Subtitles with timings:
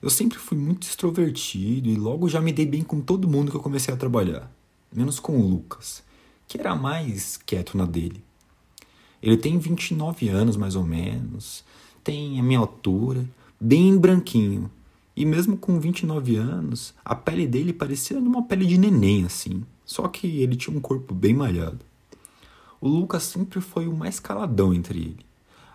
[0.00, 3.56] Eu sempre fui muito extrovertido e logo já me dei bem com todo mundo que
[3.56, 4.50] eu comecei a trabalhar,
[4.92, 6.02] menos com o Lucas,
[6.46, 8.22] que era mais quieto na dele.
[9.22, 11.64] Ele tem 29 anos mais ou menos,
[12.04, 13.26] tem a minha altura,
[13.58, 14.70] bem branquinho,
[15.16, 20.06] e mesmo com 29 anos, a pele dele parecia uma pele de neném assim, só
[20.08, 21.80] que ele tinha um corpo bem malhado.
[22.82, 25.26] O Lucas sempre foi o mais caladão entre ele.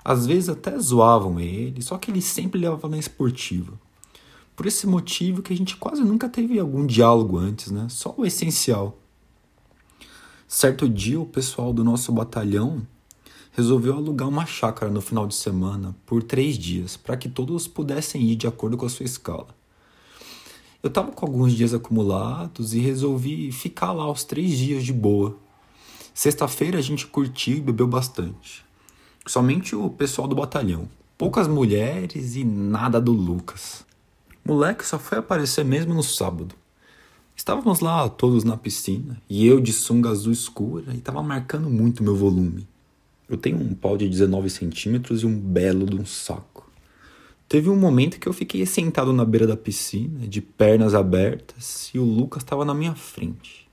[0.06, 3.73] Às vezes até zoavam ele, só que ele sempre levava na esportiva
[4.62, 7.88] por esse motivo que a gente quase nunca teve algum diálogo antes, né?
[7.90, 8.95] Só o essencial.
[10.48, 12.86] Certo dia, o pessoal do nosso batalhão
[13.53, 18.22] resolveu alugar uma chácara no final de semana por três dias, para que todos pudessem
[18.22, 19.48] ir de acordo com a sua escala.
[20.84, 25.36] Eu estava com alguns dias acumulados e resolvi ficar lá os três dias de boa.
[26.14, 28.64] Sexta-feira a gente curtiu e bebeu bastante.
[29.25, 30.88] Somente o pessoal do batalhão.
[31.18, 33.90] Poucas mulheres e nada do Lucas.
[34.44, 36.56] Moleque só foi aparecer mesmo no sábado.
[37.36, 42.03] Estávamos lá todos na piscina e eu de sunga azul escura e estava marcando muito
[42.03, 42.68] meu volume.
[43.29, 46.69] Eu tenho um pau de 19 centímetros e um belo de um saco.
[47.47, 52.00] Teve um momento que eu fiquei sentado na beira da piscina, de pernas abertas, e
[52.00, 53.68] o Lucas estava na minha frente.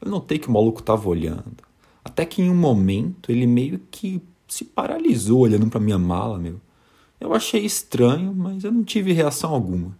[0.00, 1.56] Eu notei que o maluco estava olhando.
[2.04, 6.60] Até que em um momento ele meio que se paralisou olhando para minha mala, meu.
[7.20, 9.96] Eu achei estranho, mas eu não tive reação alguma.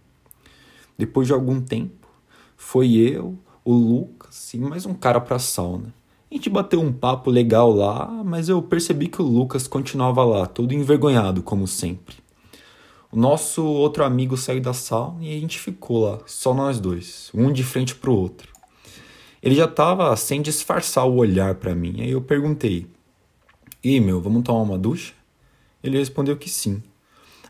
[0.97, 2.07] Depois de algum tempo,
[2.55, 5.93] foi eu, o Lucas e mais um cara pra sauna.
[6.31, 10.45] A gente bateu um papo legal lá, mas eu percebi que o Lucas continuava lá,
[10.45, 12.15] todo envergonhado, como sempre.
[13.11, 17.29] O nosso outro amigo saiu da sauna e a gente ficou lá, só nós dois,
[17.33, 18.53] um de frente pro outro.
[19.41, 22.87] Ele já tava sem disfarçar o olhar para mim, aí eu perguntei:
[23.83, 25.13] E meu, vamos tomar uma ducha?
[25.83, 26.83] Ele respondeu que sim.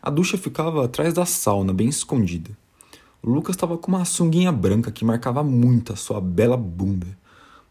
[0.02, 2.50] A ducha ficava atrás da sauna, bem escondida.
[3.22, 7.06] O Lucas estava com uma sunguinha branca que marcava muito a sua bela bunda.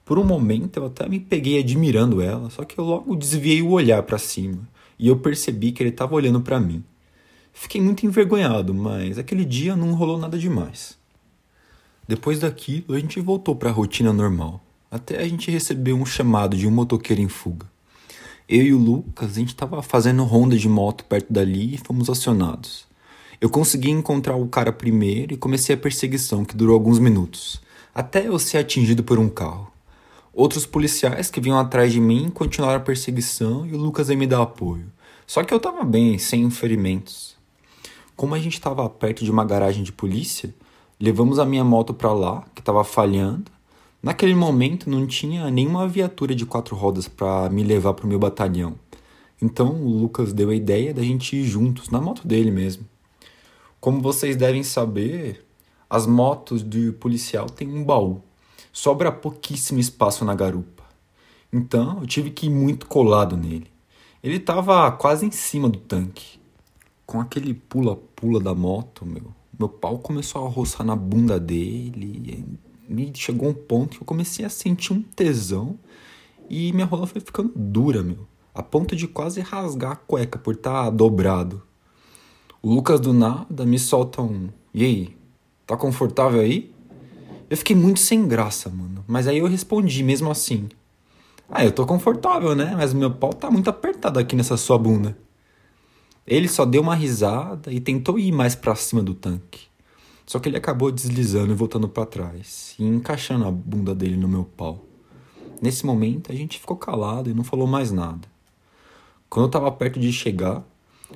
[0.06, 3.72] Por um momento eu até me peguei admirando ela, só que eu logo desviei o
[3.72, 4.60] olhar para cima
[4.98, 6.84] e eu percebi que ele estava olhando para mim.
[7.52, 10.98] Fiquei muito envergonhado, mas aquele dia não rolou nada demais.
[12.08, 16.56] Depois daquilo, a gente voltou para a rotina normal, até a gente receber um chamado
[16.56, 17.66] de um motoqueiro em fuga.
[18.52, 22.10] Eu e o Lucas, a gente estava fazendo ronda de moto perto dali e fomos
[22.10, 22.88] acionados.
[23.40, 27.62] Eu consegui encontrar o cara primeiro e comecei a perseguição, que durou alguns minutos,
[27.94, 29.72] até eu ser atingido por um carro.
[30.34, 34.42] Outros policiais que vinham atrás de mim continuaram a perseguição e o Lucas me dar
[34.42, 34.92] apoio.
[35.28, 37.38] Só que eu estava bem, sem ferimentos.
[38.16, 40.52] Como a gente estava perto de uma garagem de polícia,
[41.00, 43.52] levamos a minha moto para lá, que estava falhando,
[44.02, 48.18] Naquele momento não tinha nenhuma viatura de quatro rodas para me levar para o meu
[48.18, 48.76] batalhão.
[49.42, 52.86] Então o Lucas deu a ideia da gente ir juntos, na moto dele mesmo.
[53.78, 55.46] Como vocês devem saber,
[55.90, 58.22] as motos de policial têm um baú.
[58.72, 60.84] Sobra pouquíssimo espaço na garupa.
[61.52, 63.68] Então eu tive que ir muito colado nele.
[64.24, 66.40] Ele estava quase em cima do tanque.
[67.06, 72.46] Com aquele pula-pula da moto, meu, meu pau começou a roçar na bunda dele
[72.90, 75.78] me chegou um ponto que eu comecei a sentir um tesão
[76.50, 78.28] e minha rola foi ficando dura, meu.
[78.54, 81.62] A ponto de quase rasgar a cueca por estar tá dobrado.
[82.62, 84.50] O Lucas do nada me solta um.
[84.74, 85.18] E aí?
[85.68, 86.74] Tá confortável aí?
[87.50, 89.06] Eu fiquei muito sem graça, mano.
[89.08, 90.68] Mas aí eu respondi mesmo assim.
[91.48, 92.74] Ah, eu tô confortável, né?
[92.76, 95.18] Mas meu pau tá muito apertado aqui nessa sua bunda.
[96.26, 99.69] Ele só deu uma risada e tentou ir mais para cima do tanque.
[100.30, 104.28] Só que ele acabou deslizando e voltando para trás e encaixando a bunda dele no
[104.28, 104.86] meu pau.
[105.60, 108.28] Nesse momento a gente ficou calado e não falou mais nada.
[109.28, 110.64] Quando eu estava perto de chegar,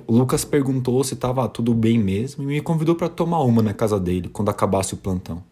[0.06, 3.72] O Lucas perguntou se estava tudo bem mesmo e me convidou para tomar uma na
[3.72, 5.42] casa dele quando acabasse o plantão.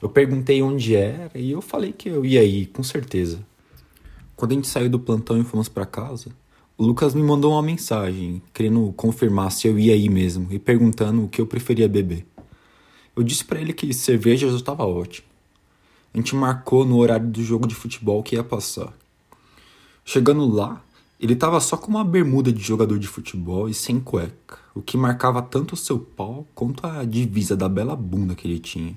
[0.00, 3.38] Eu perguntei onde era e eu falei que eu ia ir, com certeza.
[4.34, 6.30] Quando a gente saiu do plantão e fomos para casa,
[6.78, 11.24] o Lucas me mandou uma mensagem, querendo confirmar se eu ia ir mesmo e perguntando
[11.24, 12.24] o que eu preferia beber.
[13.16, 15.26] Eu disse para ele que cerveja já estava ótimo.
[16.12, 18.92] A gente marcou no horário do jogo de futebol que ia passar.
[20.04, 20.82] Chegando lá,
[21.20, 24.96] ele estava só com uma bermuda de jogador de futebol e sem cueca, o que
[24.96, 28.96] marcava tanto o seu pau quanto a divisa da bela bunda que ele tinha.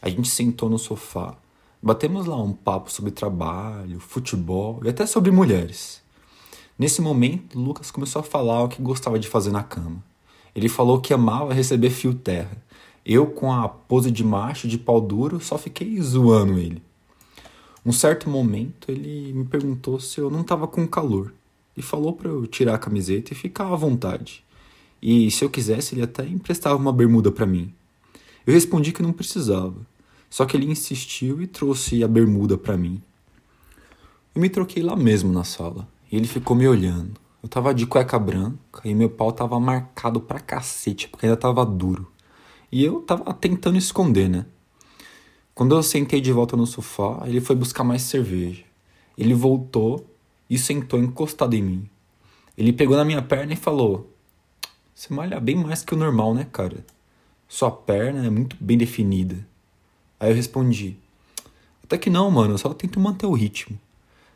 [0.00, 1.36] A gente sentou no sofá,
[1.82, 6.02] batemos lá um papo sobre trabalho, futebol e até sobre mulheres.
[6.78, 10.02] Nesse momento, Lucas começou a falar o que gostava de fazer na cama.
[10.54, 12.56] Ele falou que amava receber fio terra.
[13.08, 16.82] Eu, com a pose de macho de pau duro, só fiquei zoando ele.
[17.84, 21.32] Um certo momento, ele me perguntou se eu não estava com calor
[21.76, 24.42] e falou para eu tirar a camiseta e ficar à vontade.
[25.00, 27.72] E se eu quisesse, ele até emprestava uma bermuda para mim.
[28.44, 29.76] Eu respondi que não precisava.
[30.28, 33.00] Só que ele insistiu e trouxe a bermuda para mim.
[34.34, 35.86] Eu me troquei lá mesmo na sala.
[36.10, 37.20] E ele ficou me olhando.
[37.40, 41.64] Eu tava de cueca branca e meu pau tava marcado pra cacete, porque ainda tava
[41.64, 42.15] duro.
[42.70, 44.46] E eu tava tentando esconder, né?
[45.54, 48.64] Quando eu sentei de volta no sofá, ele foi buscar mais cerveja.
[49.16, 50.06] Ele voltou
[50.50, 51.88] e sentou encostado em mim.
[52.58, 54.10] Ele pegou na minha perna e falou:
[54.94, 56.84] Você malha bem mais que o normal, né, cara?
[57.48, 59.36] Sua perna é muito bem definida.
[60.18, 60.96] Aí eu respondi:
[61.82, 63.78] Até que não, mano, eu só tento manter o ritmo.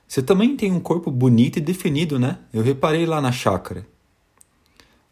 [0.06, 2.38] Você também tem um corpo bonito e definido, né?
[2.52, 3.86] Eu reparei lá na chácara.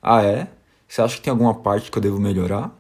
[0.02, 0.48] Ah, é?
[0.88, 2.77] Você acha que tem alguma parte que eu devo melhorar?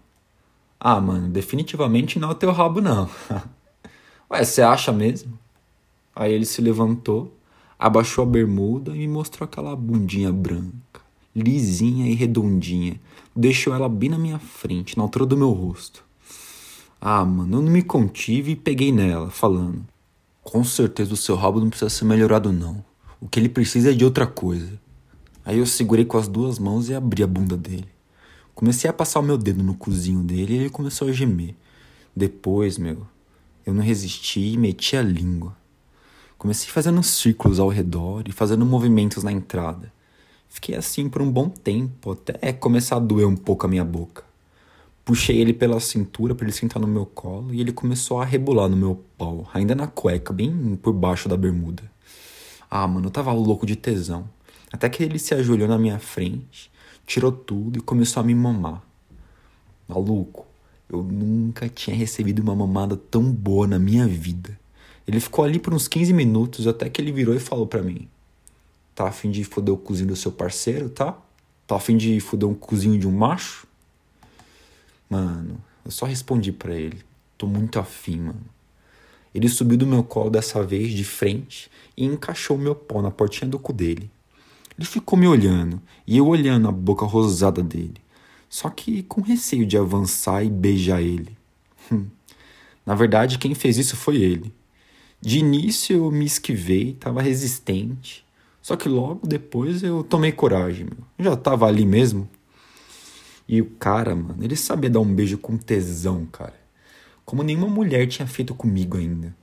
[0.80, 3.10] Ah, mano, definitivamente não é o teu rabo, não.
[4.30, 5.38] Ué, você acha mesmo?
[6.14, 7.34] Aí ele se levantou,
[7.78, 11.00] abaixou a bermuda e me mostrou aquela bundinha branca,
[11.34, 13.00] lisinha e redondinha.
[13.34, 16.04] Deixou ela bem na minha frente, na altura do meu rosto.
[17.00, 19.84] Ah, mano, eu não me contive e peguei nela, falando:
[20.42, 22.84] com certeza o seu rabo não precisa ser melhorado, não.
[23.20, 24.80] O que ele precisa é de outra coisa.
[25.44, 27.88] Aí eu segurei com as duas mãos e abri a bunda dele.
[28.58, 31.54] Comecei a passar o meu dedo no cozinho dele e ele começou a gemer.
[32.14, 33.06] Depois, meu,
[33.64, 35.56] eu não resisti e meti a língua.
[36.36, 39.92] Comecei fazendo círculos ao redor e fazendo movimentos na entrada.
[40.48, 44.24] Fiquei assim por um bom tempo, até começar a doer um pouco a minha boca.
[45.04, 48.68] Puxei ele pela cintura para ele sentar no meu colo e ele começou a rebolar
[48.68, 51.84] no meu pau, ainda na cueca, bem por baixo da bermuda.
[52.68, 54.28] Ah, mano, eu tava louco de tesão.
[54.72, 56.72] Até que ele se ajoelhou na minha frente,
[57.08, 58.82] tirou tudo e começou a me mamar.
[59.88, 60.46] Maluco,
[60.90, 64.60] eu nunca tinha recebido uma mamada tão boa na minha vida.
[65.06, 68.06] Ele ficou ali por uns 15 minutos até que ele virou e falou para mim:
[68.94, 71.18] Tá afim de foder o cozinho do seu parceiro, tá?
[71.66, 73.66] Tá afim de foder um cozinho de um macho?
[75.08, 77.02] Mano, eu só respondi para ele.
[77.38, 78.44] Tô muito afim, mano.
[79.34, 83.48] Ele subiu do meu colo dessa vez de frente e encaixou meu pau na portinha
[83.48, 84.10] do cu dele.
[84.78, 88.00] Ele ficou me olhando e eu olhando a boca rosada dele,
[88.48, 91.36] só que com receio de avançar e beijar ele.
[91.90, 92.06] Hum.
[92.86, 94.54] Na verdade, quem fez isso foi ele.
[95.20, 98.24] De início eu me esquivei, estava resistente,
[98.62, 100.86] só que logo depois eu tomei coragem.
[101.18, 102.28] Eu já estava ali mesmo,
[103.48, 106.54] e o cara, mano, ele sabia dar um beijo com tesão, cara.
[107.24, 109.34] Como nenhuma mulher tinha feito comigo ainda.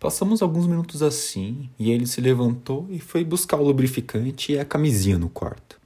[0.00, 4.64] Passamos alguns minutos assim, e ele se levantou e foi buscar o lubrificante e a
[4.64, 5.78] camisinha no quarto.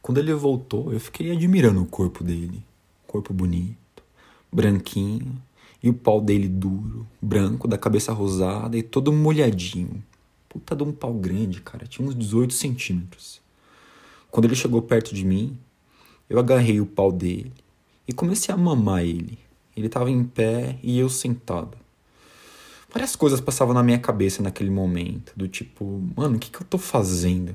[0.00, 2.62] Quando ele voltou, eu fiquei admirando o corpo dele.
[3.08, 4.04] Corpo bonito,
[4.52, 5.42] branquinho,
[5.82, 10.00] e o pau dele duro, branco, da cabeça rosada e todo molhadinho.
[10.48, 13.40] Puta de um pau grande, cara, tinha uns 18 centímetros.
[14.30, 15.58] Quando ele chegou perto de mim,
[16.28, 17.52] eu agarrei o pau dele
[18.06, 19.40] e comecei a mamar ele.
[19.76, 21.76] Ele estava em pé e eu sentado.
[22.92, 26.66] Várias coisas passavam na minha cabeça naquele momento, do tipo, mano, o que, que eu
[26.66, 27.52] tô fazendo?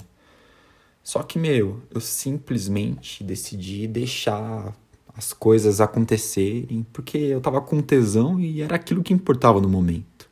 [1.04, 4.74] Só que, meu, eu simplesmente decidi deixar
[5.16, 10.28] as coisas acontecerem, porque eu tava com tesão e era aquilo que importava no momento.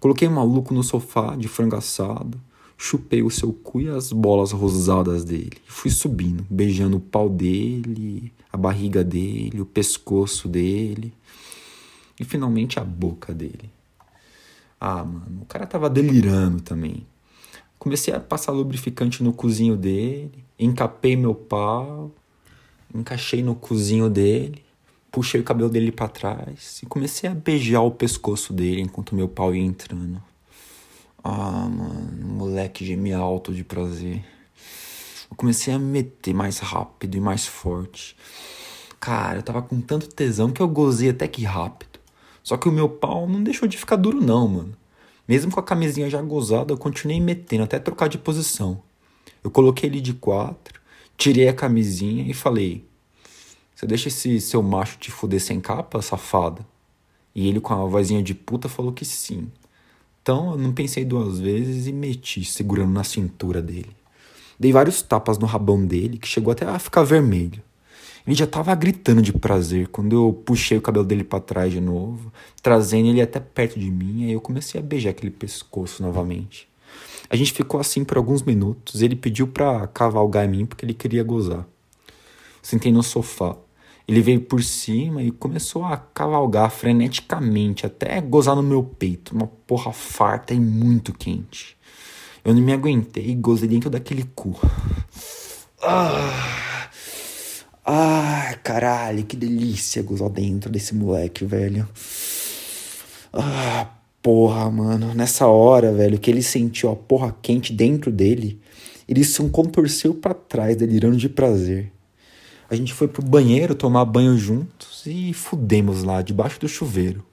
[0.00, 2.40] Coloquei o maluco no sofá de frango assado,
[2.76, 5.58] chupei o seu cu e as bolas rosadas dele.
[5.66, 11.12] E fui subindo, beijando o pau dele, a barriga dele, o pescoço dele
[12.18, 13.77] e finalmente a boca dele.
[14.80, 17.06] Ah, mano, o cara tava delirando também.
[17.78, 22.12] Comecei a passar lubrificante no cozinho dele, encapei meu pau,
[22.94, 24.64] encaixei no cozinho dele,
[25.10, 29.28] puxei o cabelo dele para trás e comecei a beijar o pescoço dele enquanto meu
[29.28, 30.22] pau ia entrando.
[31.22, 34.24] Ah, mano, moleque gemia alto de prazer.
[35.30, 38.16] Eu comecei a me meter mais rápido e mais forte.
[38.98, 41.87] Cara, eu tava com tanto tesão que eu gozei até que rápido.
[42.48, 44.74] Só que o meu pau não deixou de ficar duro, não, mano.
[45.28, 48.82] Mesmo com a camisinha já gozada, eu continuei metendo até trocar de posição.
[49.44, 50.80] Eu coloquei ele de quatro,
[51.14, 52.86] tirei a camisinha e falei:
[53.74, 56.66] Você deixa esse seu macho te fuder sem capa, safada?
[57.34, 59.52] E ele, com a vozinha de puta, falou que sim.
[60.22, 63.94] Então eu não pensei duas vezes e meti, segurando na cintura dele.
[64.58, 67.62] Dei vários tapas no rabão dele, que chegou até a ficar vermelho.
[68.28, 71.80] Ele já tava gritando de prazer quando eu puxei o cabelo dele para trás de
[71.80, 72.30] novo,
[72.62, 76.68] trazendo ele até perto de mim, e eu comecei a beijar aquele pescoço novamente.
[77.30, 80.92] A gente ficou assim por alguns minutos, ele pediu pra cavalgar em mim porque ele
[80.92, 81.66] queria gozar.
[82.60, 83.56] Sentei no sofá.
[84.06, 89.46] Ele veio por cima e começou a cavalgar freneticamente, até gozar no meu peito, uma
[89.46, 91.78] porra farta e muito quente.
[92.44, 94.54] Eu não me aguentei e gozei dentro daquele cu.
[95.82, 96.67] Ah,
[97.90, 101.88] ah, caralho, que delícia gozar dentro desse moleque, velho.
[103.32, 103.90] Ah,
[104.22, 105.14] porra, mano.
[105.14, 108.60] Nessa hora, velho, que ele sentiu a porra quente dentro dele,
[109.08, 111.90] ele se contorceu para trás, delirando de prazer.
[112.68, 117.24] A gente foi pro banheiro tomar banho juntos e fudemos lá, debaixo do chuveiro.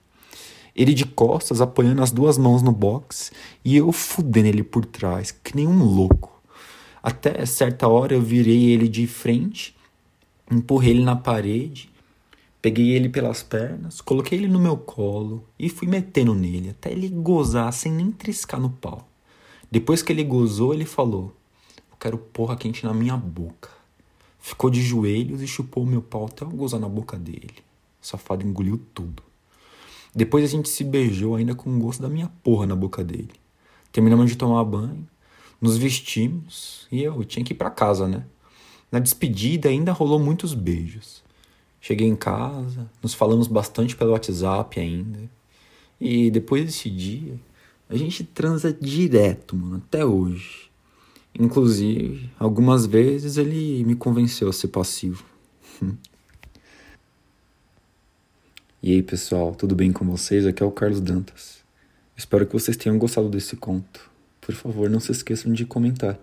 [0.73, 3.33] Ele de costas, apoiando as duas mãos no box
[3.63, 6.41] e eu fudendo ele por trás, que nem um louco.
[7.03, 9.75] Até certa hora eu virei ele de frente,
[10.51, 11.89] empurrei ele na parede,
[12.61, 17.09] peguei ele pelas pernas, coloquei ele no meu colo e fui metendo nele até ele
[17.09, 19.07] gozar sem nem triscar no pau.
[19.69, 21.35] Depois que ele gozou, ele falou:
[21.91, 23.69] Eu quero porra quente na minha boca.
[24.39, 27.55] Ficou de joelhos e chupou o meu pau até eu gozar na boca dele.
[28.01, 29.23] O safado engoliu tudo.
[30.15, 33.31] Depois a gente se beijou ainda com o gosto da minha porra na boca dele.
[33.91, 35.05] Terminamos de tomar banho,
[35.59, 38.23] nos vestimos e eu tinha que ir para casa, né?
[38.91, 41.23] Na despedida ainda rolou muitos beijos.
[41.81, 45.19] Cheguei em casa, nos falamos bastante pelo WhatsApp ainda.
[45.99, 47.39] E depois desse dia,
[47.89, 50.71] a gente transa direto, mano, até hoje.
[51.37, 55.23] Inclusive, algumas vezes ele me convenceu a ser passivo.
[58.81, 60.45] e aí, pessoal, tudo bem com vocês?
[60.45, 61.63] Aqui é o Carlos Dantas.
[62.17, 64.09] Espero que vocês tenham gostado desse conto.
[64.39, 66.17] Por favor, não se esqueçam de comentar.